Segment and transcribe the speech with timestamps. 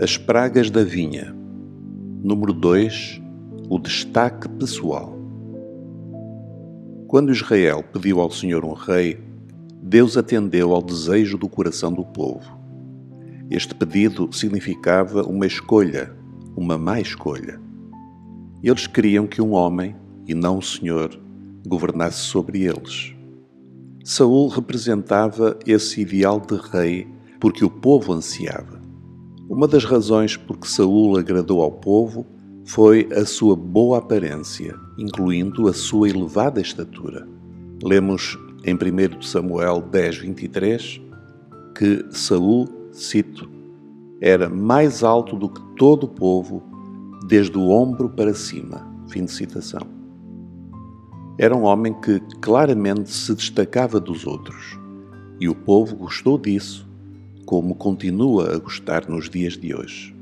[0.00, 1.34] As pragas da vinha.
[2.22, 3.20] Número 2.
[3.68, 5.18] O destaque pessoal.
[7.08, 9.18] Quando Israel pediu ao Senhor um rei,
[9.82, 12.56] Deus atendeu ao desejo do coração do povo.
[13.50, 16.14] Este pedido significava uma escolha,
[16.56, 17.60] uma má escolha.
[18.62, 19.96] Eles queriam que um homem,
[20.28, 21.10] e não o Senhor,
[21.66, 23.16] governasse sobre eles.
[24.04, 27.08] Saul representava esse ideal de rei
[27.40, 28.77] porque o povo ansiava.
[29.48, 32.26] Uma das razões por que Saul agradou ao povo
[32.66, 37.26] foi a sua boa aparência, incluindo a sua elevada estatura.
[37.82, 41.00] Lemos em 1 Samuel 10, 23
[41.74, 43.48] que Saul, cito,
[44.20, 46.62] era mais alto do que todo o povo,
[47.26, 48.86] desde o ombro para cima.
[49.08, 49.80] Fim de citação.
[51.38, 54.78] Era um homem que claramente se destacava dos outros,
[55.40, 56.87] e o povo gostou disso
[57.48, 60.14] como continua a gostar nos dias de hoje.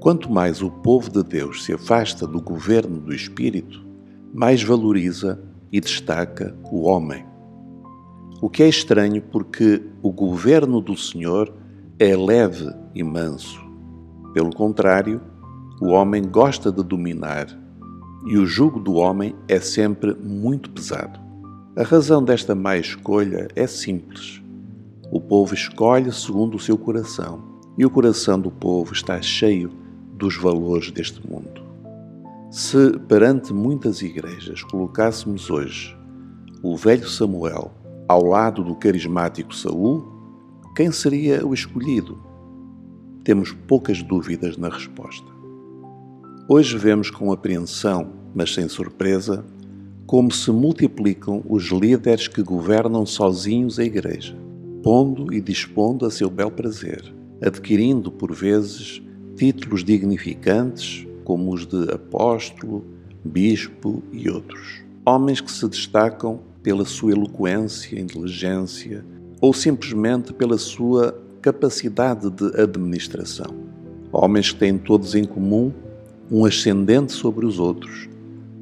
[0.00, 3.82] Quanto mais o povo de Deus se afasta do governo do Espírito,
[4.30, 7.24] mais valoriza e destaca o homem.
[8.42, 11.50] O que é estranho porque o governo do Senhor
[11.98, 13.58] é leve e manso.
[14.34, 15.22] Pelo contrário,
[15.80, 17.46] o homem gosta de dominar
[18.26, 21.18] e o jugo do homem é sempre muito pesado.
[21.78, 24.39] A razão desta má escolha é simples.
[25.12, 27.42] O povo escolhe segundo o seu coração,
[27.76, 29.72] e o coração do povo está cheio
[30.14, 31.62] dos valores deste mundo.
[32.48, 35.96] Se perante muitas igrejas colocássemos hoje
[36.62, 37.72] o velho Samuel
[38.06, 40.06] ao lado do carismático Saul,
[40.76, 42.16] quem seria o escolhido?
[43.24, 45.26] Temos poucas dúvidas na resposta.
[46.48, 49.44] Hoje vemos com apreensão, mas sem surpresa,
[50.06, 54.49] como se multiplicam os líderes que governam sozinhos a igreja
[54.82, 57.02] pondo e dispondo a seu bel prazer,
[57.40, 59.02] adquirindo por vezes
[59.36, 62.84] títulos dignificantes como os de apóstolo,
[63.24, 64.82] bispo e outros.
[65.06, 69.04] Homens que se destacam pela sua eloquência, inteligência
[69.40, 73.54] ou simplesmente pela sua capacidade de administração.
[74.12, 75.72] Homens que têm todos em comum
[76.30, 78.08] um ascendente sobre os outros,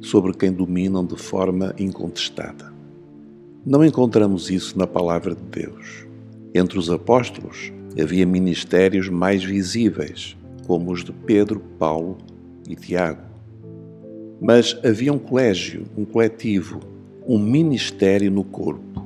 [0.01, 2.73] sobre quem dominam de forma incontestada.
[3.65, 6.07] Não encontramos isso na palavra de Deus.
[6.53, 12.17] Entre os apóstolos havia ministérios mais visíveis, como os de Pedro, Paulo
[12.67, 13.21] e Tiago.
[14.41, 16.79] Mas havia um colégio, um coletivo,
[17.27, 19.05] um ministério no corpo.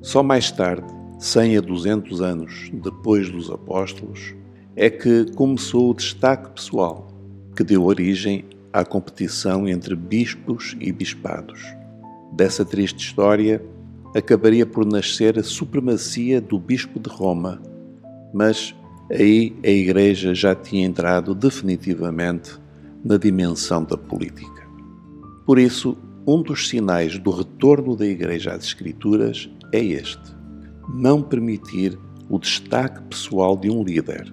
[0.00, 0.86] Só mais tarde,
[1.18, 4.34] 100 a 200 anos depois dos apóstolos,
[4.76, 7.08] é que começou o destaque pessoal,
[7.56, 11.60] que deu origem à competição entre bispos e bispados.
[12.32, 13.60] Dessa triste história,
[14.14, 17.60] acabaria por nascer a supremacia do Bispo de Roma,
[18.32, 18.74] mas
[19.10, 22.52] aí a Igreja já tinha entrado definitivamente
[23.04, 24.66] na dimensão da política.
[25.46, 30.34] Por isso, um dos sinais do retorno da Igreja às Escrituras é este:
[30.94, 31.98] não permitir
[32.28, 34.32] o destaque pessoal de um líder,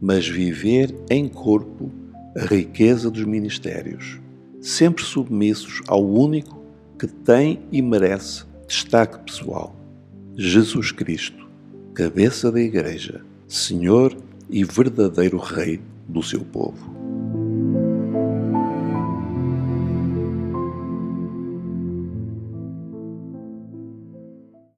[0.00, 1.90] mas viver em corpo
[2.36, 4.20] a riqueza dos ministérios,
[4.60, 6.62] sempre submissos ao único
[6.98, 9.74] que tem e merece Destaque pessoal:
[10.36, 11.48] Jesus Cristo,
[11.94, 14.14] cabeça da Igreja, Senhor
[14.50, 16.97] e verdadeiro Rei do seu povo.